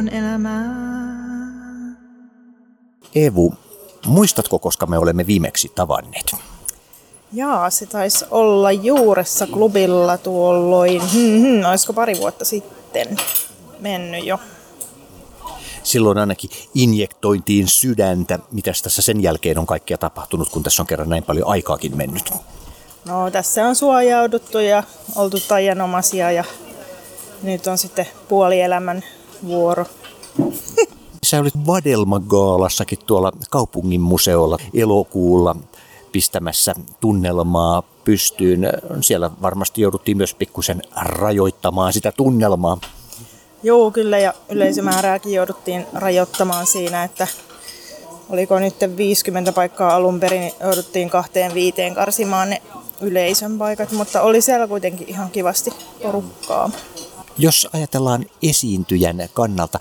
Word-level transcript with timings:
on 0.00 0.08
elämää? 0.08 0.80
Eevu, 3.14 3.54
muistatko, 4.06 4.58
koska 4.58 4.86
me 4.86 4.98
olemme 4.98 5.26
viimeksi 5.26 5.72
tavanneet? 5.74 6.32
Jaa, 7.32 7.70
se 7.70 7.86
taisi 7.86 8.24
olla 8.30 8.72
juuressa 8.72 9.46
klubilla 9.46 10.18
tuolloin, 10.18 11.00
hmm, 11.12 11.40
hmm, 11.40 11.64
olisiko 11.70 11.92
pari 11.92 12.18
vuotta 12.18 12.44
sitten 12.44 13.16
mennyt 13.80 14.24
jo. 14.24 14.38
Silloin 15.90 16.18
ainakin 16.18 16.50
injektointiin 16.74 17.68
sydäntä. 17.68 18.38
Mitäs 18.52 18.82
tässä 18.82 19.02
sen 19.02 19.22
jälkeen 19.22 19.58
on 19.58 19.66
kaikkea 19.66 19.98
tapahtunut, 19.98 20.48
kun 20.48 20.62
tässä 20.62 20.82
on 20.82 20.86
kerran 20.86 21.08
näin 21.08 21.22
paljon 21.22 21.48
aikaakin 21.48 21.96
mennyt? 21.96 22.30
No 23.04 23.30
tässä 23.30 23.66
on 23.66 23.76
suojauduttu 23.76 24.58
ja 24.58 24.82
oltu 25.16 25.36
tajanomaisia 25.48 26.30
ja 26.30 26.44
nyt 27.42 27.66
on 27.66 27.78
sitten 27.78 28.06
puolielämän 28.28 29.02
vuoro. 29.46 29.84
Sä 31.26 31.40
olit 31.40 31.54
Vadelma-gaalassakin 31.66 32.98
tuolla 33.06 33.32
kaupungin 33.50 34.00
museolla 34.00 34.58
elokuulla 34.74 35.56
pistämässä 36.12 36.74
tunnelmaa 37.00 37.82
pystyyn. 38.04 38.60
Siellä 39.00 39.30
varmasti 39.42 39.80
jouduttiin 39.82 40.16
myös 40.16 40.34
pikkusen 40.34 40.82
rajoittamaan 40.96 41.92
sitä 41.92 42.12
tunnelmaa. 42.12 42.78
Joo, 43.62 43.90
kyllä 43.90 44.18
ja 44.18 44.34
yleisömäärääkin 44.48 45.32
jouduttiin 45.32 45.86
rajoittamaan 45.92 46.66
siinä, 46.66 47.04
että 47.04 47.26
oliko 48.30 48.58
nyt 48.58 48.74
50 48.96 49.52
paikkaa 49.52 49.94
alun 49.94 50.20
perin, 50.20 50.40
niin 50.40 50.52
jouduttiin 50.60 51.10
kahteen 51.10 51.54
viiteen 51.54 51.94
karsimaan 51.94 52.50
ne 52.50 52.62
yleisön 53.00 53.58
paikat, 53.58 53.92
mutta 53.92 54.22
oli 54.22 54.40
siellä 54.40 54.68
kuitenkin 54.68 55.08
ihan 55.08 55.30
kivasti 55.30 55.70
porukkaa. 56.02 56.70
Jos 57.38 57.68
ajatellaan 57.72 58.26
esiintyjän 58.42 59.28
kannalta, 59.34 59.78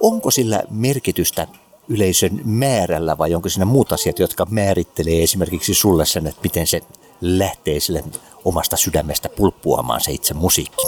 onko 0.00 0.30
sillä 0.30 0.62
merkitystä 0.70 1.46
yleisön 1.88 2.40
määrällä 2.44 3.18
vai 3.18 3.34
onko 3.34 3.48
siinä 3.48 3.64
muut 3.64 3.92
asiat, 3.92 4.18
jotka 4.18 4.46
määrittelee 4.50 5.22
esimerkiksi 5.22 5.74
sulle 5.74 6.06
sen, 6.06 6.26
että 6.26 6.40
miten 6.42 6.66
se 6.66 6.80
lähtee 7.20 7.80
sille 7.80 8.04
omasta 8.44 8.76
sydämestä 8.76 9.28
pulppuamaan 9.28 10.00
se 10.00 10.12
itse 10.12 10.34
musiikki? 10.34 10.86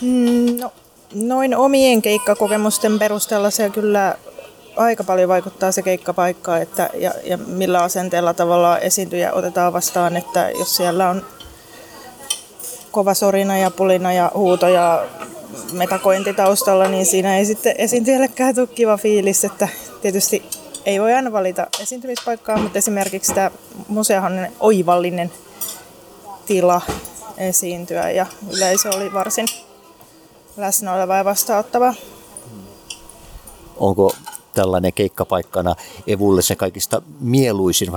Mm, 0.00 0.60
no, 0.60 0.72
noin 1.14 1.56
omien 1.56 2.02
keikkakokemusten 2.02 2.98
perusteella 2.98 3.50
se 3.50 3.70
kyllä 3.70 4.14
aika 4.76 5.04
paljon 5.04 5.28
vaikuttaa 5.28 5.72
se 5.72 5.82
keikkapaikka 5.82 6.58
että, 6.58 6.90
ja, 6.94 7.12
ja 7.24 7.36
millä 7.36 7.82
asenteella 7.82 8.34
tavallaan 8.34 8.82
esiintyjä 8.82 9.32
otetaan 9.32 9.72
vastaan, 9.72 10.16
että 10.16 10.50
jos 10.50 10.76
siellä 10.76 11.10
on 11.10 11.26
kova 12.90 13.14
sorina 13.14 13.58
ja 13.58 13.70
pulina 13.70 14.12
ja 14.12 14.30
huuto 14.34 14.68
ja 14.68 15.06
metakointi 15.72 16.32
taustalla, 16.32 16.88
niin 16.88 17.06
siinä 17.06 17.38
ei 17.38 17.44
sitten 17.44 17.74
esiintyjällekään 17.78 18.54
tule 18.54 18.66
kiva 18.66 18.96
fiilis, 18.96 19.44
että 19.44 19.68
tietysti 20.02 20.42
ei 20.86 21.00
voi 21.00 21.14
aina 21.14 21.32
valita 21.32 21.66
esiintymispaikkaa, 21.80 22.58
mutta 22.58 22.78
esimerkiksi 22.78 23.34
tämä 23.34 23.50
museohan 23.88 24.38
on 24.38 24.46
oivallinen 24.60 25.32
tila 26.46 26.80
esiintyä 27.38 28.10
ja 28.10 28.26
yleisö 28.56 28.90
oli 28.90 29.12
varsin 29.12 29.46
läsnä 30.56 30.94
oleva 30.94 31.16
ja 31.16 31.24
vastaanottava. 31.24 31.94
Onko 33.76 34.12
tällainen 34.54 34.92
keikkapaikkana 34.92 35.76
Evulle 36.06 36.42
se 36.42 36.56
kaikista 36.56 37.02
mieluisin? 37.20 37.92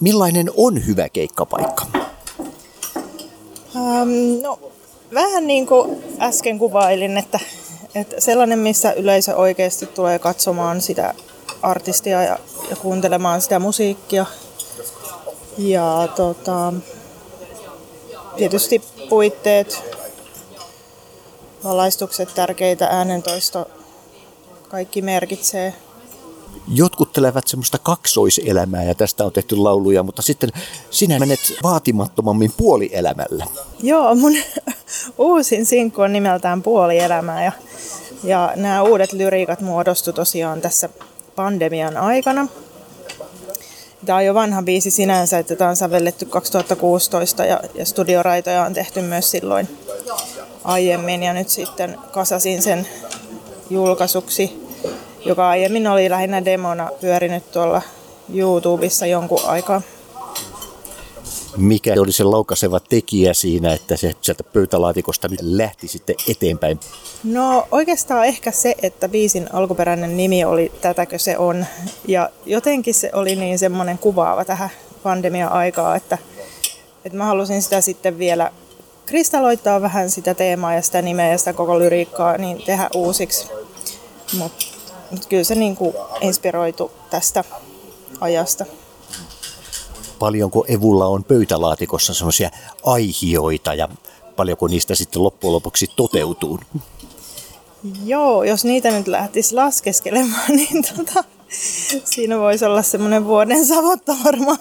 Millainen 0.00 0.50
on 0.56 0.86
hyvä 0.86 1.08
keikkapaikka? 1.08 1.86
Um, 3.74 4.42
no, 4.42 4.58
vähän 5.14 5.46
niin 5.46 5.66
kuin 5.66 6.04
äsken 6.20 6.58
kuvailin, 6.58 7.16
että, 7.16 7.40
että 7.94 8.20
sellainen, 8.20 8.58
missä 8.58 8.92
yleisö 8.92 9.36
oikeasti 9.36 9.86
tulee 9.86 10.18
katsomaan 10.18 10.80
sitä 10.80 11.14
artistia 11.62 12.22
ja, 12.22 12.38
ja 12.70 12.76
kuuntelemaan 12.76 13.40
sitä 13.40 13.58
musiikkia. 13.58 14.26
Ja 15.58 16.08
tota, 16.16 16.72
tietysti 18.36 18.82
puitteet, 19.08 19.82
valaistukset 21.64 22.34
tärkeitä, 22.34 22.86
äänentoisto, 22.86 23.70
kaikki 24.68 25.02
merkitsee. 25.02 25.74
Jotkut 26.68 27.18
elävät 27.18 27.46
semmoista 27.46 27.78
kaksoiselämää 27.78 28.84
ja 28.84 28.94
tästä 28.94 29.24
on 29.24 29.32
tehty 29.32 29.56
lauluja, 29.56 30.02
mutta 30.02 30.22
sitten 30.22 30.50
sinä 30.90 31.18
menet 31.18 31.40
vaatimattomammin 31.62 32.52
puolielämällä. 32.56 33.46
Joo, 33.82 34.14
mun 34.14 34.32
uusin 35.18 35.66
sinkku 35.66 36.02
on 36.02 36.12
nimeltään 36.12 36.62
Puolielämää 36.62 37.44
ja, 37.44 37.52
ja 38.24 38.52
nämä 38.56 38.82
uudet 38.82 39.12
lyriikat 39.12 39.60
muodostu 39.60 40.12
tosiaan 40.12 40.60
tässä 40.60 40.88
pandemian 41.36 41.96
aikana. 41.96 42.48
Tämä 44.06 44.18
on 44.18 44.24
jo 44.24 44.34
vanha 44.34 44.62
biisi 44.62 44.90
sinänsä, 44.90 45.38
että 45.38 45.56
tämä 45.56 45.70
on 45.70 45.76
sävelletty 45.76 46.24
2016 46.24 47.44
ja, 47.44 47.60
ja 47.74 47.86
studioraitoja 47.86 48.64
on 48.64 48.74
tehty 48.74 49.00
myös 49.00 49.30
silloin 49.30 49.68
aiemmin 50.64 51.22
ja 51.22 51.32
nyt 51.32 51.48
sitten 51.48 51.98
kasasin 52.12 52.62
sen 52.62 52.88
julkaisuksi, 53.70 54.66
joka 55.24 55.48
aiemmin 55.48 55.86
oli 55.86 56.10
lähinnä 56.10 56.44
demona 56.44 56.90
pyörinyt 57.00 57.52
tuolla 57.52 57.82
YouTubessa 58.34 59.06
jonkun 59.06 59.44
aikaa. 59.46 59.82
Mikä 61.56 61.94
oli 61.98 62.12
se 62.12 62.24
laukaseva 62.24 62.80
tekijä 62.80 63.34
siinä, 63.34 63.72
että 63.72 63.96
se 63.96 64.12
sieltä 64.20 64.44
pöytälaatikosta 64.44 65.28
nyt 65.28 65.40
lähti 65.42 65.88
sitten 65.88 66.16
eteenpäin? 66.28 66.80
No 67.24 67.68
oikeastaan 67.70 68.26
ehkä 68.26 68.50
se, 68.50 68.74
että 68.82 69.08
biisin 69.08 69.48
alkuperäinen 69.52 70.16
nimi 70.16 70.44
oli 70.44 70.72
Tätäkö 70.80 71.18
se 71.18 71.38
on. 71.38 71.66
Ja 72.08 72.30
jotenkin 72.46 72.94
se 72.94 73.10
oli 73.12 73.36
niin 73.36 73.58
semmoinen 73.58 73.98
kuvaava 73.98 74.44
tähän 74.44 74.70
pandemia-aikaa, 75.02 75.96
että, 75.96 76.18
että 77.04 77.18
mä 77.18 77.24
halusin 77.24 77.62
sitä 77.62 77.80
sitten 77.80 78.18
vielä 78.18 78.52
kristalloittaa 79.06 79.82
vähän 79.82 80.10
sitä 80.10 80.34
teemaa 80.34 80.74
ja 80.74 80.82
sitä 80.82 81.02
nimeä 81.02 81.28
ja 81.28 81.38
sitä 81.38 81.52
koko 81.52 81.78
lyriikkaa, 81.78 82.38
niin 82.38 82.62
tehdä 82.62 82.88
uusiksi. 82.94 83.48
Mutta 84.38 84.64
mut 85.10 85.26
kyllä 85.26 85.44
se 85.44 85.54
niinku 85.54 85.94
inspiroitu 86.20 86.90
tästä 87.10 87.44
ajasta. 88.20 88.64
Paljonko 90.18 90.64
Evulla 90.68 91.06
on 91.06 91.24
pöytälaatikossa 91.24 92.14
semmoisia 92.14 92.50
aihioita 92.84 93.74
ja 93.74 93.88
paljonko 94.36 94.66
niistä 94.68 94.94
sitten 94.94 95.22
loppujen 95.22 95.52
lopuksi 95.52 95.86
toteutuu? 95.96 96.60
Joo, 98.04 98.44
jos 98.44 98.64
niitä 98.64 98.90
nyt 98.90 99.06
lähtisi 99.06 99.54
laskeskelemaan, 99.54 100.50
niin 100.56 100.84
tota, 100.96 101.24
siinä 102.04 102.38
voisi 102.38 102.64
olla 102.64 102.82
semmoinen 102.82 103.24
vuoden 103.24 103.66
savotta 103.66 104.16
varmaan. 104.24 104.58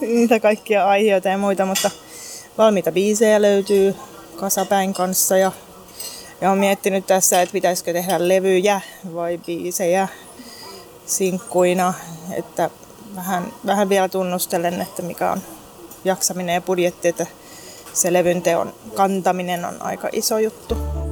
niitä 0.00 0.40
kaikkia 0.40 0.88
aiheita 0.88 1.28
ja 1.28 1.38
muita, 1.38 1.66
mutta 1.66 1.90
valmiita 2.58 2.92
biisejä 2.92 3.42
löytyy 3.42 3.94
kasapäin 4.36 4.94
kanssa 4.94 5.36
ja, 5.36 5.52
ja 6.40 6.48
olen 6.48 6.60
miettinyt 6.60 7.06
tässä, 7.06 7.42
että 7.42 7.52
pitäisikö 7.52 7.92
tehdä 7.92 8.28
levyjä 8.28 8.80
vai 9.14 9.38
biisejä 9.46 10.08
sinkkuina, 11.06 11.94
että 12.32 12.70
vähän, 13.16 13.52
vähän 13.66 13.88
vielä 13.88 14.08
tunnustelen, 14.08 14.80
että 14.80 15.02
mikä 15.02 15.32
on 15.32 15.40
jaksaminen 16.04 16.54
ja 16.54 16.60
budjetti, 16.60 17.08
että 17.08 17.26
se 17.92 18.12
levyn 18.12 18.42
teon 18.42 18.72
kantaminen 18.94 19.64
on 19.64 19.82
aika 19.82 20.08
iso 20.12 20.38
juttu. 20.38 21.05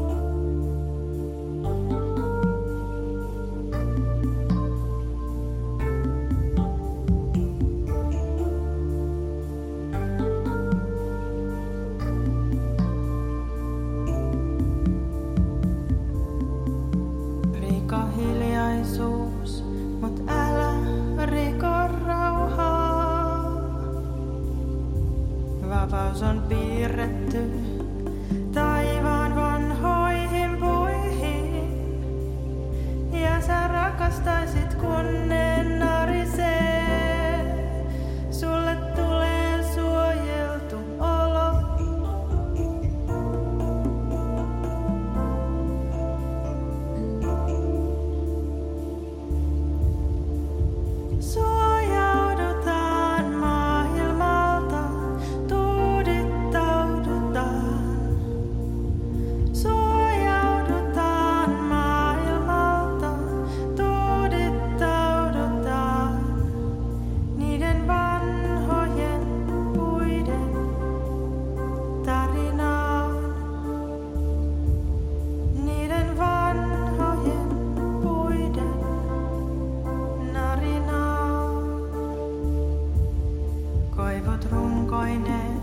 Koivut 84.24 84.52
runkoineen 84.52 85.62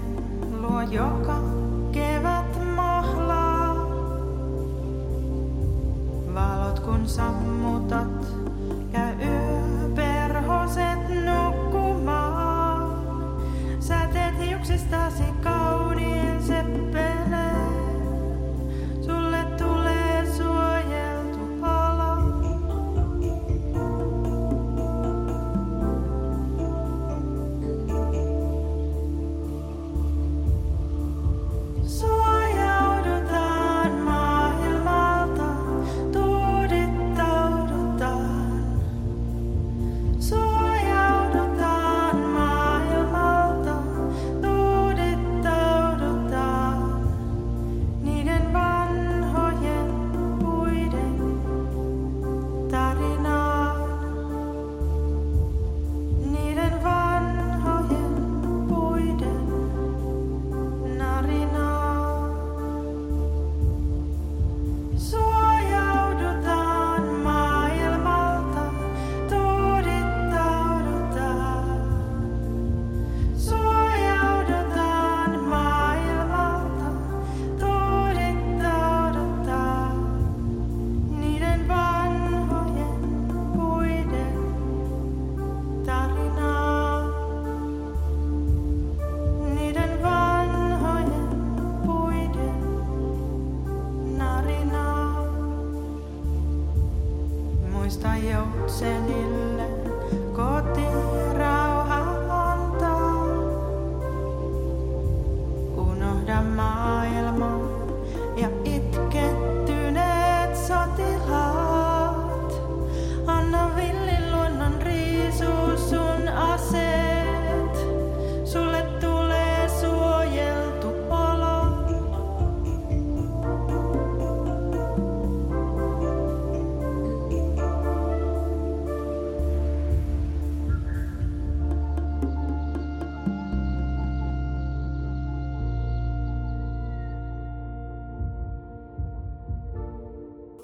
luo 0.51 0.81
joka 0.81 1.37
kevät 1.91 2.75
mahlaa. 2.75 3.75
Valot 6.33 6.79
kun 6.79 7.07
sammutat 7.07 8.40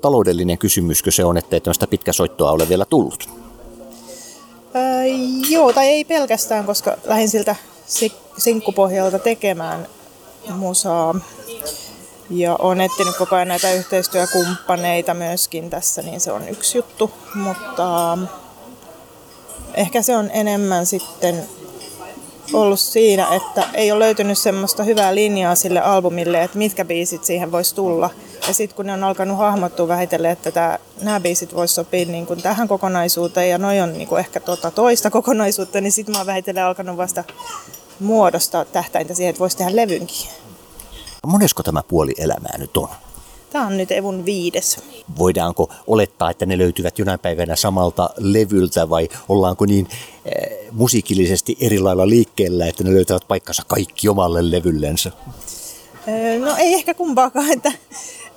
taloudellinen 0.07 0.57
kysymyskö 0.57 1.11
se 1.11 1.25
on, 1.25 1.37
ettei 1.37 1.61
tämmöistä 1.61 1.87
pitkäsoittoa 1.87 2.51
ole 2.51 2.69
vielä 2.69 2.85
tullut? 2.85 3.29
Ää, 4.73 5.03
joo, 5.49 5.73
tai 5.73 5.87
ei 5.87 6.05
pelkästään, 6.05 6.65
koska 6.65 6.97
lähdin 7.05 7.29
siltä 7.29 7.55
sinkkupohjalta 8.37 9.19
tekemään 9.19 9.87
musaa. 10.49 11.15
Ja 12.29 12.55
olen 12.55 12.81
etsinyt 12.81 13.15
koko 13.17 13.35
ajan 13.35 13.47
näitä 13.47 13.71
yhteistyökumppaneita 13.71 15.13
myöskin 15.13 15.69
tässä, 15.69 16.01
niin 16.01 16.19
se 16.19 16.31
on 16.31 16.49
yksi 16.49 16.77
juttu. 16.77 17.11
Mutta 17.35 18.17
ehkä 19.73 20.01
se 20.01 20.15
on 20.15 20.29
enemmän 20.33 20.85
sitten 20.85 21.43
ollut 22.53 22.79
siinä, 22.79 23.27
että 23.35 23.63
ei 23.73 23.91
ole 23.91 23.99
löytynyt 23.99 24.37
semmoista 24.37 24.83
hyvää 24.83 25.15
linjaa 25.15 25.55
sille 25.55 25.81
albumille, 25.81 26.43
että 26.43 26.57
mitkä 26.57 26.85
biisit 26.85 27.23
siihen 27.23 27.51
voisi 27.51 27.75
tulla. 27.75 28.09
Ja 28.47 28.53
sitten 28.53 28.75
kun 28.75 28.85
ne 28.85 28.93
on 28.93 29.03
alkanut 29.03 29.37
hahmottua 29.37 29.87
vähitellen, 29.87 30.31
että 30.31 30.51
tää, 30.51 30.79
nämä 31.01 31.19
biisit 31.19 31.55
voisi 31.55 31.73
sopia 31.73 32.05
niin 32.05 32.25
kuin 32.25 32.41
tähän 32.41 32.67
kokonaisuuteen 32.67 33.49
ja 33.49 33.57
noi 33.57 33.79
on 33.81 33.93
niin 33.93 34.07
kuin 34.07 34.19
ehkä 34.19 34.39
tuota 34.39 34.71
toista 34.71 35.09
kokonaisuutta, 35.09 35.81
niin 35.81 35.91
sitten 35.91 36.13
mä 36.13 36.19
oon 36.19 36.27
vähitellen 36.27 36.65
alkanut 36.65 36.97
vasta 36.97 37.23
muodostaa 37.99 38.65
tähtäintä 38.65 39.13
siihen, 39.13 39.29
että 39.29 39.39
voisi 39.39 39.57
tehdä 39.57 39.75
levynkin. 39.75 40.29
Monesko 41.27 41.63
tämä 41.63 41.83
puoli 41.87 42.13
elämää 42.17 42.57
nyt 42.57 42.77
on? 42.77 42.89
Tämä 43.57 43.67
on 43.67 43.77
nyt 43.77 43.91
Evun 43.91 44.25
viides. 44.25 44.79
Voidaanko 45.17 45.69
olettaa, 45.87 46.31
että 46.31 46.45
ne 46.45 46.57
löytyvät 46.57 46.99
jonain 46.99 47.19
päivänä 47.19 47.55
samalta 47.55 48.09
levyltä 48.17 48.89
vai 48.89 49.09
ollaanko 49.29 49.65
niin 49.65 49.87
äh, 49.91 50.57
musiikillisesti 50.71 51.57
eri 51.61 51.79
lailla 51.79 52.07
liikkeellä, 52.07 52.67
että 52.67 52.83
ne 52.83 52.93
löytävät 52.93 53.21
paikkansa 53.27 53.63
kaikki 53.67 54.09
omalle 54.09 54.51
levyllensä? 54.51 55.11
No 56.39 56.55
ei 56.57 56.73
ehkä 56.73 56.93
kumpaakaan, 56.93 57.51
että, 57.51 57.71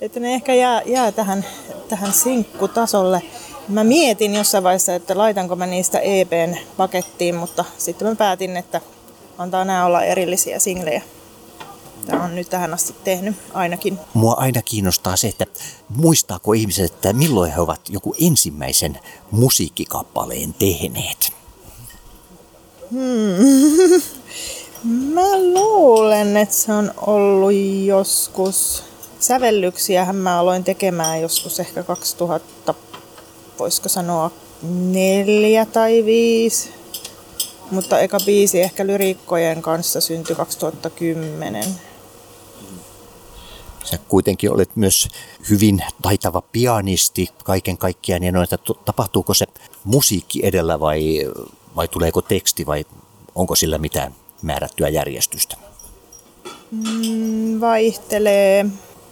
että 0.01 0.19
ne 0.19 0.33
ehkä 0.33 0.53
jää, 0.53 0.81
jää 0.85 1.11
tähän, 1.11 1.45
tähän 1.89 2.13
sinkkutasolle. 2.13 3.21
Mä 3.67 3.83
mietin 3.83 4.35
jossain 4.35 4.63
vaiheessa, 4.63 4.95
että 4.95 5.17
laitanko 5.17 5.55
mä 5.55 5.65
niistä 5.65 5.99
EPn 5.99 6.55
pakettiin, 6.77 7.35
mutta 7.35 7.65
sitten 7.77 8.07
mä 8.07 8.15
päätin, 8.15 8.57
että 8.57 8.81
antaa 9.37 9.65
nämä 9.65 9.85
olla 9.85 10.03
erillisiä 10.03 10.59
singlejä. 10.59 11.01
Tämä 12.05 12.23
on 12.23 12.35
nyt 12.35 12.49
tähän 12.49 12.73
asti 12.73 12.95
tehnyt 13.03 13.35
ainakin. 13.53 13.99
Mua 14.13 14.33
aina 14.33 14.61
kiinnostaa 14.61 15.17
se, 15.17 15.27
että 15.27 15.45
muistaako 15.89 16.53
ihmiset, 16.53 16.93
että 16.93 17.13
milloin 17.13 17.51
he 17.51 17.61
ovat 17.61 17.81
joku 17.89 18.15
ensimmäisen 18.21 18.99
musiikkikappaleen 19.31 20.53
tehneet? 20.53 21.33
Hmm. 22.91 24.01
Mä 25.13 25.37
luulen, 25.53 26.37
että 26.37 26.55
se 26.55 26.73
on 26.73 26.93
ollut 26.97 27.53
joskus. 27.85 28.83
Sävellyksiähän 29.19 30.15
mä 30.15 30.39
aloin 30.39 30.63
tekemään 30.63 31.21
joskus 31.21 31.59
ehkä 31.59 31.83
2000, 31.83 32.73
voisiko 33.59 33.89
sanoa 33.89 34.31
neljä 34.91 35.65
tai 35.65 36.05
viisi. 36.05 36.69
Mutta 37.71 37.99
eka 37.99 38.17
biisi 38.25 38.61
ehkä 38.61 38.87
lyriikkojen 38.87 39.61
kanssa 39.61 40.01
syntyi 40.01 40.35
2010. 40.35 41.65
Sä 43.83 43.97
kuitenkin 43.97 44.51
olet 44.51 44.75
myös 44.75 45.07
hyvin 45.49 45.83
taitava 46.01 46.41
pianisti 46.41 47.27
kaiken 47.43 47.77
kaikkiaan. 47.77 48.23
Ja 48.23 48.31
no, 48.31 48.43
että 48.43 48.57
tapahtuuko 48.85 49.33
se 49.33 49.45
musiikki 49.83 50.39
edellä 50.43 50.79
vai, 50.79 51.31
vai 51.75 51.87
tuleeko 51.87 52.21
teksti 52.21 52.65
vai 52.65 52.85
onko 53.35 53.55
sillä 53.55 53.77
mitään 53.77 54.15
määrättyä 54.41 54.89
järjestystä? 54.89 55.57
Mm, 56.71 57.59
vaihtelee. 57.61 58.65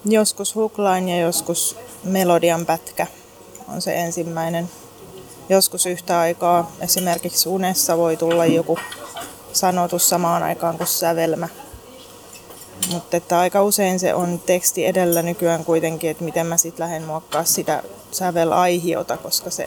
Joskus 0.06 0.56
hookline 0.56 1.18
ja 1.18 1.26
joskus 1.26 1.76
melodian 2.04 2.66
pätkä 2.66 3.08
on 3.68 3.82
se 3.82 3.96
ensimmäinen. 3.96 4.70
Joskus 5.50 5.86
yhtä 5.86 6.20
aikaa 6.20 6.72
esimerkiksi 6.80 7.50
unessa 7.50 7.98
voi 7.98 8.18
tulla 8.18 8.46
joku 8.46 8.80
sanotus 9.54 10.10
samaan 10.10 10.44
aikaan 10.44 10.78
kuin 10.78 10.88
sävelmä. 10.88 11.50
Mutta 12.92 13.18
että 13.18 13.40
aika 13.40 13.64
usein 13.64 14.00
se 14.00 14.14
on 14.14 14.40
teksti 14.46 14.86
edellä 14.86 15.22
nykyään 15.22 15.66
kuitenkin, 15.66 16.10
että 16.10 16.24
miten 16.24 16.48
mä 16.48 16.58
sitten 16.58 16.84
lähden 16.84 17.04
muokkaa 17.04 17.44
sitä 17.44 17.84
sävelaihiota, 18.12 19.18
koska 19.18 19.50
se 19.50 19.66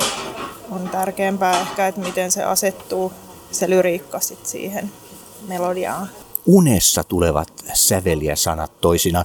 on 0.71 0.89
tärkeämpää 0.89 1.61
ehkä, 1.61 1.87
että 1.87 2.01
miten 2.01 2.31
se 2.31 2.45
asettuu 2.45 3.13
se 3.51 3.71
lyriikka 3.71 4.21
sit 4.21 4.47
siihen 4.47 4.93
melodiaan. 5.49 6.09
Unessa 6.47 7.05
tulevat 7.05 7.49
sävelijäsanat 7.75 8.81
toisinaan. 8.81 9.25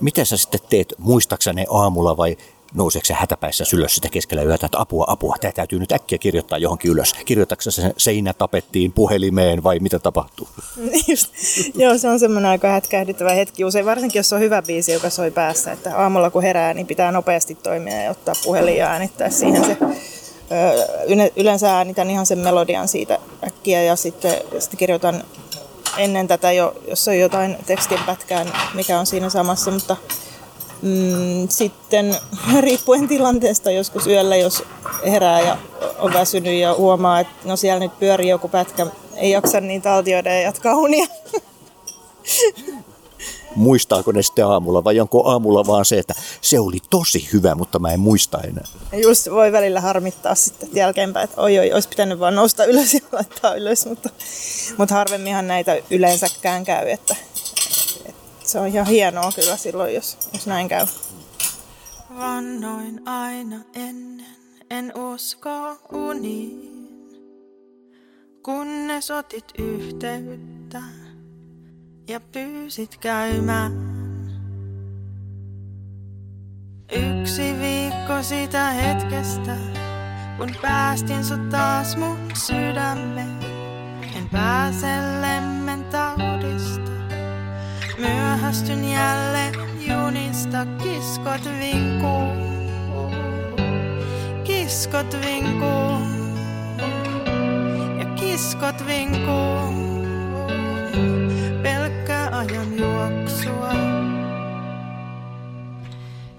Mitä 0.00 0.24
sä 0.24 0.36
sitten 0.36 0.60
teet? 0.68 0.94
Muistaksa 0.98 1.52
ne 1.52 1.66
aamulla 1.70 2.16
vai 2.16 2.36
nouseeko 2.74 3.06
se 3.06 3.14
hätäpäissä 3.14 3.64
ylös 3.74 3.94
sitä 3.94 4.08
keskellä 4.08 4.42
yötä, 4.42 4.66
että 4.66 4.80
apua, 4.80 5.04
apua, 5.08 5.36
tämä 5.40 5.52
täytyy 5.52 5.78
nyt 5.78 5.92
äkkiä 5.92 6.18
kirjoittaa 6.18 6.58
johonkin 6.58 6.90
ylös. 6.90 7.12
Kirjoitatko 7.24 7.70
se 7.70 7.92
seinä 7.96 8.32
tapettiin 8.32 8.92
puhelimeen 8.92 9.62
vai 9.62 9.78
mitä 9.78 9.98
tapahtuu? 9.98 10.48
Just, 11.08 11.32
joo, 11.74 11.98
se 11.98 12.08
on 12.08 12.20
semmoinen 12.20 12.50
aika 12.50 12.68
hätkähdyttävä 12.68 13.32
hetki 13.32 13.64
usein, 13.64 13.86
varsinkin 13.86 14.18
jos 14.18 14.32
on 14.32 14.40
hyvä 14.40 14.62
biisi, 14.62 14.92
joka 14.92 15.10
soi 15.10 15.30
päässä. 15.30 15.72
Että 15.72 15.96
aamulla 15.96 16.30
kun 16.30 16.42
herää, 16.42 16.74
niin 16.74 16.86
pitää 16.86 17.12
nopeasti 17.12 17.54
toimia 17.54 18.02
ja 18.02 18.10
ottaa 18.10 18.34
puhelin 18.44 18.76
ja 18.76 18.86
äänittää 18.86 19.30
siihen 19.30 19.64
se 19.64 19.76
yleensä 21.36 21.76
äänitän 21.76 22.10
ihan 22.10 22.26
sen 22.26 22.38
melodian 22.38 22.88
siitä 22.88 23.18
äkkiä 23.46 23.82
ja 23.82 23.96
sitten, 23.96 24.34
sitten 24.58 24.78
kirjoitan 24.78 25.24
ennen 25.98 26.28
tätä 26.28 26.52
jo, 26.52 26.74
jos 26.88 27.08
on 27.08 27.18
jotain 27.18 27.56
tekstin 27.66 27.98
pätkään, 28.06 28.52
mikä 28.74 28.98
on 28.98 29.06
siinä 29.06 29.30
samassa, 29.30 29.70
mutta 29.70 29.96
mm, 30.82 31.48
sitten 31.48 32.16
riippuen 32.60 33.08
tilanteesta 33.08 33.70
joskus 33.70 34.06
yöllä, 34.06 34.36
jos 34.36 34.62
herää 35.06 35.40
ja 35.40 35.56
on 35.98 36.12
väsynyt 36.12 36.60
ja 36.60 36.74
huomaa, 36.74 37.20
että 37.20 37.34
no 37.44 37.56
siellä 37.56 37.80
nyt 37.80 37.98
pyörii 37.98 38.28
joku 38.28 38.48
pätkä, 38.48 38.86
ei 39.16 39.30
jaksa 39.30 39.60
niin 39.60 39.82
taltioida 39.82 40.34
ja 40.34 40.40
jatkaa 40.40 40.74
unia. 40.74 41.06
muistaako 43.54 44.12
ne 44.12 44.22
sitten 44.22 44.46
aamulla 44.46 44.84
vai 44.84 45.00
onko 45.00 45.28
aamulla 45.28 45.66
vaan 45.66 45.84
se, 45.84 45.98
että 45.98 46.14
se 46.40 46.60
oli 46.60 46.78
tosi 46.90 47.28
hyvä, 47.32 47.54
mutta 47.54 47.78
mä 47.78 47.92
en 47.92 48.00
muista 48.00 48.40
enää. 48.40 48.64
Just 48.92 49.30
voi 49.30 49.52
välillä 49.52 49.80
harmittaa 49.80 50.34
sitten 50.34 50.68
jälkeenpäin, 50.72 51.24
että 51.24 51.40
oi 51.40 51.58
oi, 51.58 51.72
olisi 51.72 51.88
pitänyt 51.88 52.18
vaan 52.18 52.34
nousta 52.34 52.64
ylös 52.64 52.94
ja 52.94 53.00
laittaa 53.12 53.54
ylös, 53.54 53.86
mutta, 53.86 54.10
mutta 54.78 54.94
harvemminhan 54.94 55.46
näitä 55.46 55.76
yleensäkään 55.90 56.64
käy, 56.64 56.88
että, 56.88 57.16
että 57.26 57.31
se 58.52 58.58
on 58.58 58.66
ihan 58.66 58.86
hienoa 58.86 59.30
kyllä 59.34 59.56
silloin, 59.56 59.94
jos, 59.94 60.18
jos 60.32 60.46
näin 60.46 60.68
käy. 60.68 60.86
Vannoin 62.18 63.08
aina 63.08 63.56
ennen, 63.74 64.26
en 64.70 64.92
usko 64.96 65.78
uniin, 65.92 67.10
kunnes 68.42 69.10
otit 69.10 69.44
yhteyttä 69.58 70.82
ja 72.08 72.20
pyysit 72.20 72.96
käymään. 72.96 73.72
Yksi 76.92 77.58
viikko 77.60 78.22
sitä 78.22 78.70
hetkestä, 78.70 79.56
kun 80.38 80.54
päästin 80.62 81.24
sut 81.24 81.48
taas 81.48 81.96
mun 81.96 82.18
sydämeen. 82.34 83.38
En 84.16 84.28
pääse 84.32 84.86
lemmen 85.20 85.84
taudista, 85.84 86.31
myöhästyn 88.02 88.90
jälleen 88.90 89.54
junista, 89.80 90.66
kiskot 90.66 91.44
vinkuu. 91.60 92.28
Kiskot 94.44 95.16
vinkuu 95.24 95.98
ja 97.98 98.06
kiskot 98.14 98.86
vinkuu 98.86 99.82
ajan 102.42 102.78
juoksua. 102.78 103.72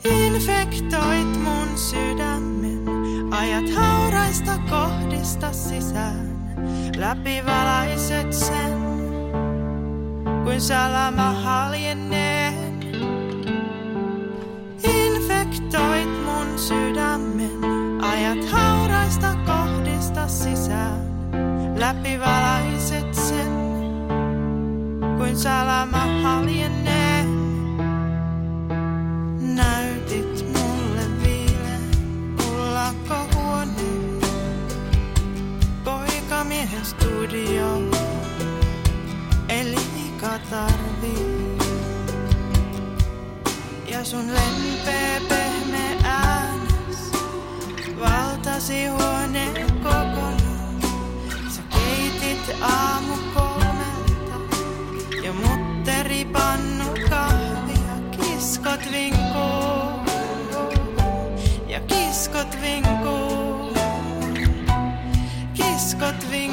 Infektoit 0.03 1.43
mun 1.43 1.77
sydämen, 1.77 2.79
ajat 3.31 3.69
hauraista 3.75 4.57
kohdista 4.69 5.53
sisään. 5.53 6.33
Läpi 6.97 7.45
valaiset 7.45 8.33
sen, 8.33 8.92
kuin 10.43 10.61
salama 10.61 11.31
haljenneen. 11.31 12.79
Infektoit 14.83 16.25
mun 16.25 16.59
sydämen, 16.59 17.63
ajat 18.01 18.49
hauraista 18.51 19.35
kohdista 19.45 20.27
sisään. 20.27 21.03
Läpi 21.79 22.19
valaiset 22.19 23.13
sen, 23.13 23.53
kuin 25.17 25.37
salama 25.37 26.21
haljennee. 26.23 27.25
Näytit 29.39 30.45
mulle 30.47 31.23
viileen 31.23 31.89
ullakkohuoneen. 32.51 34.19
Poikamiehen 35.83 36.85
studio, 36.85 37.13
eli 37.33 37.92
tarvii. 40.53 41.57
Ja 43.87 44.03
sun 44.05 44.27
lempeä 44.33 45.21
pehmeä 45.29 45.95
äänes 46.03 47.11
valtasi 47.99 48.87
huoneen 48.87 49.71
kokonaan. 49.83 50.81
Sä 51.49 51.61
keitit 51.69 52.55
aamu 52.61 53.13
kolmelta 53.33 54.55
ja 55.23 55.33
mutteri 55.33 56.25
pannu 56.25 56.85
kahvia. 57.09 57.95
Kiskot 58.11 58.91
vinkuu 58.91 60.13
ja 61.67 61.79
kiskot 61.79 62.57
vinkuu. 62.61 63.73
Kiskot 65.53 66.31
vinkuu. 66.31 66.52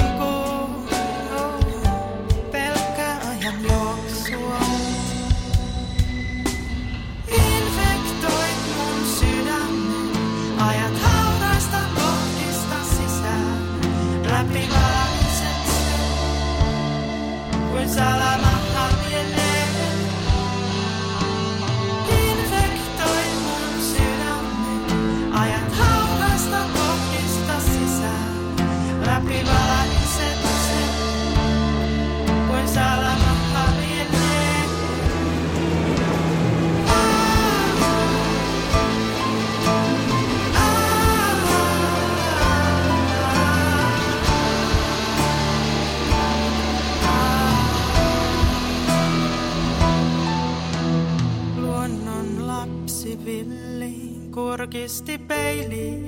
Kurkisti 54.70 55.18
peiliin. 55.18 56.06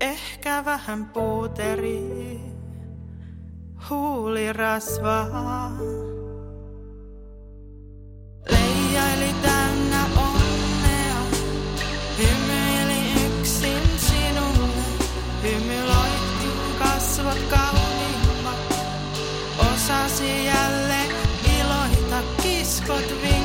Ehkä 0.00 0.64
vähän 0.64 1.06
puuteri, 1.06 2.40
huulirasvaa. 3.90 5.72
Leijaili 8.50 9.34
täynnä 9.42 10.04
onnea, 10.16 11.20
hymyili 12.18 13.26
yksin 13.26 13.82
sinulle. 13.96 14.84
Hymyloitkin 15.42 16.78
kasvot 16.78 17.38
kauniimmat, 17.50 18.74
osasi 19.74 20.44
jälleen 20.44 21.10
iloita. 21.60 22.22
Kiskot 22.42 23.14
vinkuu 23.22 23.43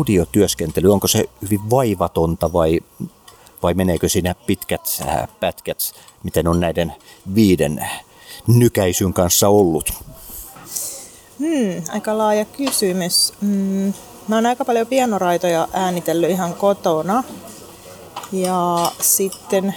Studiotyöskentely, 0.00 0.92
onko 0.92 1.08
se 1.08 1.24
hyvin 1.42 1.70
vaivatonta 1.70 2.52
vai, 2.52 2.80
vai 3.62 3.74
meneekö 3.74 4.08
siinä 4.08 4.34
pitkät 4.46 5.02
äh, 5.08 5.28
pätkät, 5.40 5.78
miten 6.22 6.48
on 6.48 6.60
näiden 6.60 6.92
viiden 7.34 7.88
nykäisyn 8.46 9.12
kanssa 9.12 9.48
ollut? 9.48 9.92
Hmm, 11.38 11.82
aika 11.92 12.18
laaja 12.18 12.44
kysymys. 12.44 13.32
Mm, 13.40 13.92
mä 14.28 14.34
oon 14.34 14.46
aika 14.46 14.64
paljon 14.64 14.86
pianoraitoja 14.86 15.68
äänitellyt 15.72 16.30
ihan 16.30 16.54
kotona. 16.54 17.24
Ja 18.32 18.92
sitten 19.00 19.74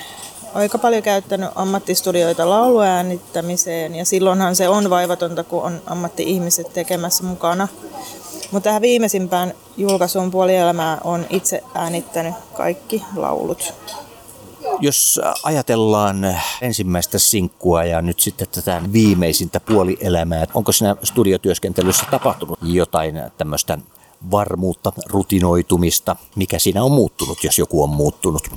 aika 0.54 0.78
paljon 0.78 1.04
käyttänyt 1.04 1.50
ammattistudioita 1.56 2.50
lauluäänittämiseen. 2.50 3.96
Ja 3.96 4.06
silloinhan 4.06 4.56
se 4.56 4.70
on 4.70 4.90
vaivatonta, 4.90 5.44
kun 5.44 5.64
on 5.64 5.82
ammatti-ihmiset 5.86 6.74
tekemässä 6.74 7.24
mukana. 7.24 7.68
Mutta 8.54 8.70
tähän 8.70 8.82
viimeisimpään 8.82 9.54
julkaisuun 9.78 10.32
puolielämää 10.32 10.98
on 11.04 11.26
itse 11.30 11.64
äänittänyt 11.76 12.34
kaikki 12.54 13.04
laulut. 13.16 13.74
Jos 14.80 15.22
ajatellaan 15.44 16.38
ensimmäistä 16.62 17.20
sinkkua 17.20 17.84
ja 17.84 18.02
nyt 18.02 18.20
sitten 18.20 18.48
tätä 18.52 18.82
viimeisintä 18.94 19.60
puolielämää, 19.60 20.46
onko 20.54 20.72
siinä 20.72 20.96
studiotyöskentelyssä 21.04 22.06
tapahtunut 22.12 22.60
jotain 22.62 23.22
tämmöistä 23.38 23.78
varmuutta, 24.32 24.92
rutinoitumista? 25.06 26.16
Mikä 26.36 26.60
siinä 26.60 26.84
on 26.84 26.92
muuttunut, 26.92 27.44
jos 27.44 27.60
joku 27.60 27.84
on 27.84 27.90
muuttunut? 27.90 28.50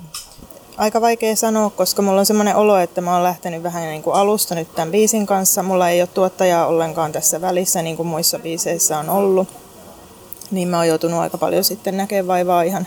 Aika 0.77 1.01
vaikea 1.01 1.37
sanoa, 1.37 1.71
koska 1.71 2.03
mulla 2.03 2.21
on 2.21 2.27
semmoinen 2.27 2.57
olo, 2.57 2.79
että 2.79 3.01
mä 3.01 3.15
oon 3.15 3.23
lähtenyt 3.25 3.63
vähän 3.63 3.83
niin 3.83 4.03
kuin 4.03 4.17
alusta 4.17 4.55
nyt 4.55 4.75
tämän 4.75 4.91
biisin 4.91 5.27
kanssa. 5.27 5.63
Mulla 5.63 5.91
ei 5.91 6.01
ole 6.01 6.09
tuottajaa 6.15 6.67
ollenkaan 6.67 7.13
tässä 7.13 7.41
välissä, 7.41 7.83
niin 7.83 7.97
kuin 7.97 8.07
muissa 8.07 8.39
biiseissä 8.39 8.99
on 8.99 9.11
ollut. 9.11 9.49
Niin 10.51 10.69
mä 10.69 10.77
oon 10.77 10.89
joutunut 10.89 11.21
aika 11.21 11.39
paljon 11.39 11.65
sitten 11.65 11.97
näkemään 11.97 12.27
vaivaa 12.27 12.63
ihan, 12.63 12.87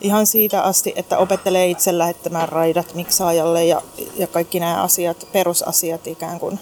ihan 0.00 0.26
siitä 0.26 0.62
asti, 0.62 0.92
että 0.96 1.18
opettelee 1.18 1.66
itse 1.66 1.98
lähettämään 1.98 2.48
raidat 2.48 2.94
miksaajalle 2.94 3.64
ja, 3.64 3.82
ja 4.16 4.26
kaikki 4.26 4.60
nämä 4.60 4.82
asiat, 4.82 5.28
perusasiat 5.32 6.06
ikään 6.06 6.40
kuin 6.40 6.60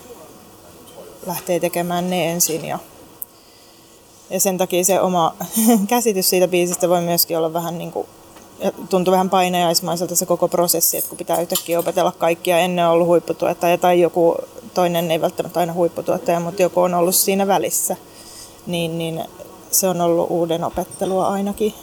lähtee 1.26 1.60
tekemään 1.60 2.10
ne 2.10 2.30
ensin. 2.32 2.64
Ja, 2.64 2.78
ja 4.30 4.40
sen 4.40 4.58
takia 4.58 4.84
se 4.84 5.00
oma 5.00 5.34
käsitys 5.88 6.30
siitä 6.30 6.48
biisistä 6.48 6.88
voi 6.88 7.00
myöskin 7.00 7.38
olla 7.38 7.52
vähän 7.52 7.78
niin 7.78 7.92
kuin 7.92 8.06
tuntui 8.90 9.12
vähän 9.12 9.30
painajaismaiselta 9.30 10.16
se 10.16 10.26
koko 10.26 10.48
prosessi, 10.48 10.96
että 10.96 11.08
kun 11.08 11.18
pitää 11.18 11.40
yhtäkkiä 11.40 11.78
opetella 11.78 12.12
kaikkia. 12.12 12.58
Ennen 12.58 12.88
ollut 12.88 13.06
huipputuottaja 13.06 13.78
tai 13.78 14.00
joku 14.00 14.36
toinen, 14.74 15.10
ei 15.10 15.20
välttämättä 15.20 15.60
aina 15.60 15.72
huipputuottaja, 15.72 16.40
mutta 16.40 16.62
joku 16.62 16.80
on 16.80 16.94
ollut 16.94 17.14
siinä 17.14 17.46
välissä. 17.46 17.96
Niin, 18.66 18.98
niin 18.98 19.24
se 19.70 19.88
on 19.88 20.00
ollut 20.00 20.30
uuden 20.30 20.64
opettelua 20.64 21.28
ainakin. 21.28 21.74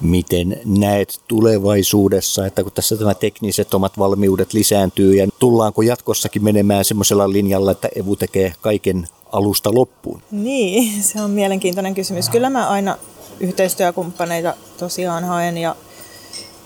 Miten 0.00 0.60
näet 0.64 1.20
tulevaisuudessa, 1.28 2.46
että 2.46 2.62
kun 2.62 2.72
tässä 2.72 2.96
tämä 2.96 3.14
tekniset 3.14 3.74
omat 3.74 3.98
valmiudet 3.98 4.52
lisääntyy 4.52 5.14
ja 5.14 5.28
tullaanko 5.38 5.82
jatkossakin 5.82 6.44
menemään 6.44 6.84
semmoisella 6.84 7.32
linjalla, 7.32 7.70
että 7.70 7.88
Evu 7.96 8.16
tekee 8.16 8.52
kaiken 8.60 9.08
alusta 9.32 9.74
loppuun? 9.74 10.22
Niin, 10.30 11.02
se 11.02 11.20
on 11.20 11.30
mielenkiintoinen 11.30 11.94
kysymys. 11.94 12.28
Kyllä 12.28 12.50
mä 12.50 12.68
aina 12.68 12.96
yhteistyökumppaneita 13.40 14.54
tosiaan 14.78 15.24
haen 15.24 15.58
ja, 15.58 15.76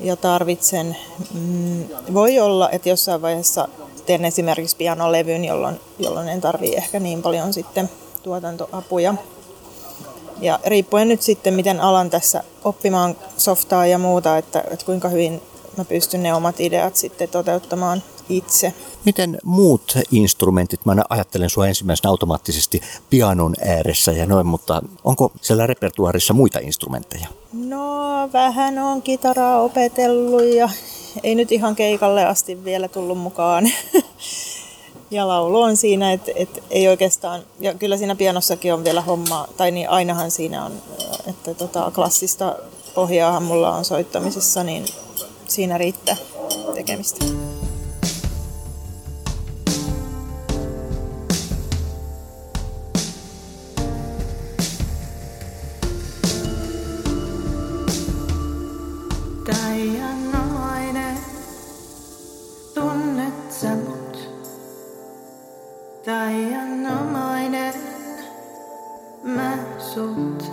ja 0.01 0.17
tarvitsen. 0.17 0.97
Mm, 1.35 1.85
voi 2.15 2.39
olla, 2.41 2.71
että 2.71 2.89
jossain 2.89 3.23
vaiheessa 3.23 3.69
teen 4.07 4.25
esimerkiksi 4.25 4.77
pianolevyn, 4.77 5.45
jolloin, 5.45 5.81
jolloin 5.99 6.29
en 6.29 6.41
tarvii 6.41 6.75
ehkä 6.75 7.01
niin 7.01 7.23
paljon 7.23 7.53
sitten 7.53 7.91
tuotantoapuja. 8.23 9.15
Ja 10.41 10.59
riippuen 10.67 11.09
nyt 11.09 11.23
sitten, 11.23 11.55
miten 11.55 11.81
alan 11.81 12.11
tässä 12.11 12.45
oppimaan 12.65 13.17
softaa 13.37 13.87
ja 13.87 13.99
muuta, 13.99 14.39
että, 14.39 14.65
että 14.71 14.87
kuinka 14.87 15.09
hyvin 15.09 15.43
mä 15.77 15.85
pystyn 15.85 16.23
ne 16.23 16.35
omat 16.35 16.61
ideat 16.61 16.97
sitten 16.97 17.29
toteuttamaan 17.29 18.03
itse. 18.29 18.75
Miten 19.05 19.39
muut 19.45 19.95
instrumentit, 20.11 20.87
mä 20.87 20.97
ajattelen 21.09 21.51
sua 21.51 21.67
ensimmäisenä 21.67 22.11
automaattisesti 22.11 22.81
pianon 23.11 23.55
ääressä 23.65 24.13
ja 24.13 24.27
noin, 24.27 24.47
mutta 24.47 24.83
onko 25.05 25.33
siellä 25.41 25.67
repertuarissa 25.67 26.35
muita 26.35 26.59
instrumentteja? 26.59 27.27
No 27.53 28.29
vähän 28.33 28.79
on 28.79 29.03
kitaraa 29.03 29.61
opetellut 29.61 30.55
ja 30.55 30.69
ei 31.23 31.35
nyt 31.35 31.53
ihan 31.53 31.77
keikalle 31.77 32.25
asti 32.25 32.65
vielä 32.65 32.89
tullut 32.89 33.19
mukaan. 33.19 33.65
ja 35.11 35.29
laulu 35.29 35.61
on 35.61 35.77
siinä, 35.77 36.13
että 36.13 36.33
et 36.35 36.63
ei 36.71 36.89
oikeastaan, 36.89 37.43
ja 37.61 37.75
kyllä 37.75 37.97
siinä 37.97 38.15
pianossakin 38.15 38.75
on 38.75 38.85
vielä 38.85 39.01
homma, 39.01 39.49
tai 39.57 39.71
niin 39.71 39.91
ainahan 39.91 40.31
siinä 40.31 40.65
on, 40.65 40.73
että 41.27 41.55
tota, 41.55 41.91
klassista 41.95 42.57
pohjaahan 42.95 43.43
mulla 43.43 43.77
on 43.77 43.85
soittamisessa, 43.85 44.65
niin 44.65 44.85
siinä 45.49 45.79
riittää 45.79 46.17
tekemistä. 46.75 47.25
mä 69.27 69.59
sut. 69.79 70.53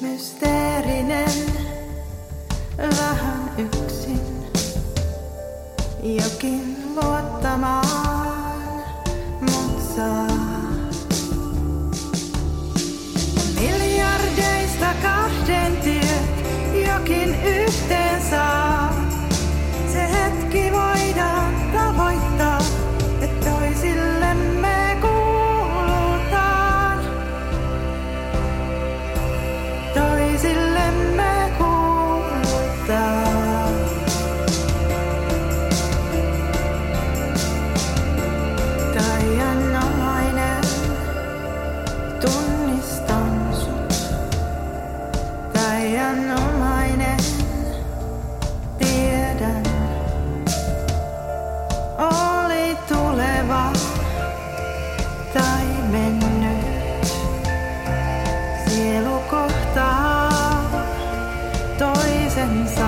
Mysteerinen, 0.00 1.30
vähän 2.78 3.50
yksin, 3.58 4.20
jokin 6.02 6.76
luottamaan. 6.94 7.85
senza 62.46 62.85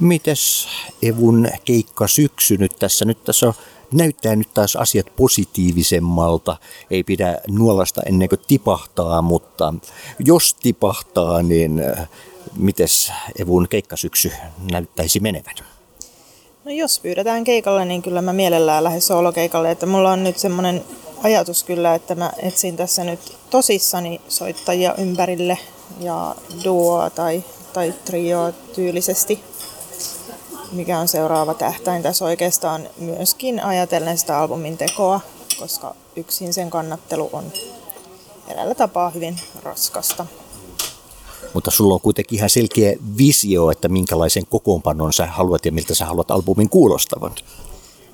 Mites 0.00 0.68
Evun 1.02 1.48
keikka 1.64 2.08
syksy 2.08 2.56
nyt 2.56 2.76
tässä? 2.78 3.04
Nyt 3.04 3.24
tässä 3.24 3.46
on, 3.46 3.54
näyttää 3.92 4.36
nyt 4.36 4.54
taas 4.54 4.76
asiat 4.76 5.06
positiivisemmalta. 5.16 6.56
Ei 6.90 7.04
pidä 7.04 7.38
nuolasta 7.48 8.02
ennen 8.06 8.28
kuin 8.28 8.40
tipahtaa, 8.46 9.22
mutta 9.22 9.74
jos 10.18 10.54
tipahtaa, 10.54 11.42
niin 11.42 11.82
äh, 11.98 12.08
mites 12.56 13.12
Evun 13.38 13.68
keikkasyksy 13.68 14.32
näyttäisi 14.70 15.20
menevän? 15.20 15.54
No 16.64 16.72
jos 16.72 17.00
pyydetään 17.00 17.44
keikalle, 17.44 17.84
niin 17.84 18.02
kyllä 18.02 18.22
mä 18.22 18.32
mielellään 18.32 18.84
lähden 18.84 19.02
soolokeikalle. 19.02 19.70
Että 19.70 19.86
mulla 19.86 20.12
on 20.12 20.24
nyt 20.24 20.38
semmoinen 20.38 20.84
ajatus 21.22 21.64
kyllä, 21.64 21.94
että 21.94 22.14
mä 22.14 22.32
etsin 22.38 22.76
tässä 22.76 23.04
nyt 23.04 23.20
tosissani 23.50 24.20
soittajia 24.28 24.94
ympärille 24.94 25.58
ja 26.00 26.34
duoa 26.64 27.10
tai, 27.10 27.44
tai 27.72 27.94
trioa 28.04 28.52
tyylisesti 28.52 29.40
mikä 30.72 30.98
on 30.98 31.08
seuraava 31.08 31.54
tähtäin 31.54 32.02
tässä 32.02 32.24
oikeastaan 32.24 32.88
myöskin 32.98 33.64
ajatellen 33.64 34.18
sitä 34.18 34.38
albumin 34.38 34.76
tekoa, 34.78 35.20
koska 35.58 35.94
yksin 36.16 36.52
sen 36.52 36.70
kannattelu 36.70 37.30
on 37.32 37.52
eräällä 38.48 38.74
tapaa 38.74 39.10
hyvin 39.10 39.36
raskasta. 39.62 40.26
Mutta 41.54 41.70
sulla 41.70 41.94
on 41.94 42.00
kuitenkin 42.00 42.38
ihan 42.38 42.50
selkeä 42.50 42.96
visio, 43.18 43.70
että 43.70 43.88
minkälaisen 43.88 44.46
kokoonpanon 44.46 45.12
sä 45.12 45.26
haluat 45.26 45.66
ja 45.66 45.72
miltä 45.72 45.94
sä 45.94 46.04
haluat 46.06 46.30
albumin 46.30 46.68
kuulostavan. 46.68 47.32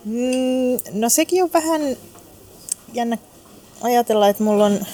Mm, 0.05 0.79
no 0.93 1.09
sekin 1.09 1.43
on 1.43 1.51
vähän 1.53 1.97
jännä 2.93 3.19
ajatella, 3.81 4.29
että 4.29 4.45
mulla 4.45 4.65
on 4.65 4.87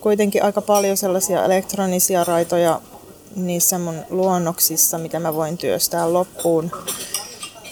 kuitenkin 0.00 0.44
aika 0.44 0.62
paljon 0.62 0.96
sellaisia 0.96 1.44
elektronisia 1.44 2.24
raitoja 2.24 2.80
niissä 3.36 3.78
mun 3.78 4.02
luonnoksissa, 4.10 4.98
mitä 4.98 5.20
mä 5.20 5.34
voin 5.34 5.58
työstää 5.58 6.12
loppuun 6.12 6.70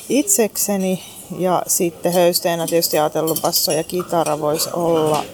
itsekseni. 0.08 1.02
Ja 1.38 1.62
sitten 1.66 2.12
höysteenä 2.12 2.66
tietysti 2.66 2.98
ajatellut 2.98 3.42
basso 3.42 3.72
ja 3.72 3.84
kitara 3.84 4.40
voisi 4.40 4.70
olla. 4.72 5.24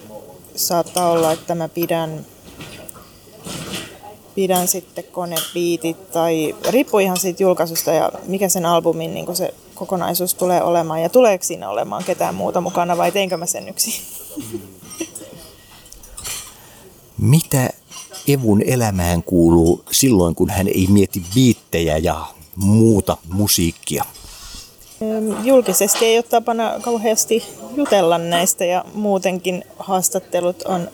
Saattaa 0.57 1.11
olla, 1.11 1.33
että 1.33 1.55
mä 1.55 1.69
pidän, 1.69 2.27
pidän 4.35 4.69
sitten 4.69 5.05
konebiitit 5.05 6.13
tai 6.13 6.57
riippuu 6.69 7.01
ihan 7.01 7.17
siitä 7.17 7.43
julkaisusta 7.43 7.93
ja 7.93 8.13
mikä 8.27 8.49
sen 8.49 8.67
albumin 8.67 9.15
niin 9.15 9.37
se 9.37 9.55
kokonaisuus 9.75 10.35
tulee 10.35 10.63
olemaan 10.63 11.03
ja 11.03 11.09
tuleeko 11.09 11.45
siinä 11.45 11.71
olemaan 11.71 12.05
ketään 12.05 12.35
muuta 12.35 12.61
mukana 12.61 12.97
vai 12.97 13.13
teinkö 13.13 13.37
mä 13.37 13.47
sen 13.47 13.69
yksin. 13.69 13.95
Mitä 17.19 17.71
Evun 18.29 18.63
elämään 18.63 19.23
kuuluu 19.23 19.85
silloin, 19.91 20.35
kun 20.35 20.51
hän 20.51 20.69
ei 20.69 20.87
mieti 20.91 21.23
biittejä 21.35 21.99
ja 21.99 22.27
muuta 22.57 23.17
musiikkia? 23.33 24.05
Julkisesti 25.45 26.05
ei 26.05 26.17
ole 26.17 26.23
tapana 26.23 26.81
kauheasti 26.83 27.45
jutella 27.77 28.19
näistä 28.19 28.65
ja 28.65 28.85
muutenkin 28.95 29.65
haastattelut 29.79 30.63
on 30.63 30.89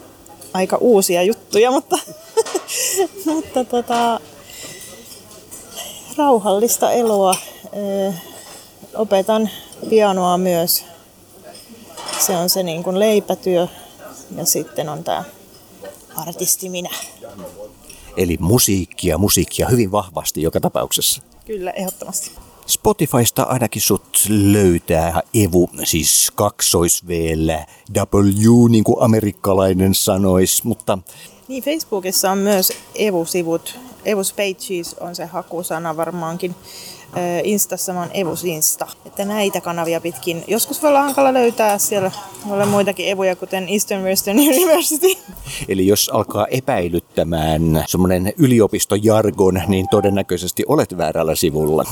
aika 0.55 0.77
uusia 0.77 1.23
juttuja, 1.23 1.71
mutta, 1.71 1.99
mutta 3.27 3.65
tota, 3.65 4.21
rauhallista 6.17 6.93
eloa. 6.93 7.35
Opetan 8.95 9.51
pianoa 9.89 10.39
myös. 10.39 10.85
Se 12.27 12.37
on 12.37 12.51
se 12.51 12.63
niin 12.63 12.83
kuin 12.83 12.99
leipätyö 12.99 13.67
ja 14.37 14.45
sitten 14.45 14.89
on 14.89 15.05
tämä 15.05 15.25
artisti 16.17 16.69
minä. 16.69 16.91
Eli 18.17 18.37
musiikkia, 18.41 19.19
musiikkia 19.19 19.69
hyvin 19.69 19.93
vahvasti 19.93 20.43
joka 20.43 20.61
tapauksessa. 20.61 21.23
Kyllä, 21.47 21.71
ehdottomasti. 21.71 22.31
Spotifysta 22.67 23.43
ainakin 23.43 23.83
sut 23.83 24.27
löytää 24.29 25.23
Evu, 25.35 25.71
siis 25.85 26.33
kaksoisveellä, 26.35 27.67
W 27.97 28.69
niin 28.71 28.85
kuin 28.85 29.03
amerikkalainen 29.03 29.95
sanois, 29.95 30.65
mutta... 30.65 30.99
Niin, 31.49 31.63
Facebookissa 31.63 32.31
on 32.31 32.39
myös 32.39 32.73
Evu-sivut. 32.95 33.79
Evus 34.05 34.33
Pages 34.33 34.95
on 35.01 35.15
se 35.17 35.25
hakusana 35.27 35.97
varmaankin. 35.97 36.55
Instassa 37.45 37.93
mä 37.93 38.01
oon 38.01 38.11
Evus 38.15 38.45
Insta. 38.45 38.87
Että 39.07 39.25
näitä 39.25 39.61
kanavia 39.61 40.01
pitkin. 40.01 40.45
Joskus 40.47 40.83
voi 40.83 40.89
olla 40.89 41.03
hankala 41.03 41.33
löytää 41.33 41.79
siellä. 41.79 42.11
Voi 42.49 42.55
olla 42.55 42.67
muitakin 42.67 43.09
evuja, 43.09 43.37
kuten 43.37 43.69
Eastern 43.69 44.05
Western 44.05 44.39
University. 44.39 45.07
Eli 45.69 45.87
jos 45.87 46.11
alkaa 46.13 46.47
epäilyttämään 46.47 47.85
semmoinen 47.87 48.33
yliopistojargon, 48.39 49.63
niin 49.67 49.87
todennäköisesti 49.91 50.65
olet 50.69 50.97
väärällä 50.97 51.35
sivulla. 51.35 51.85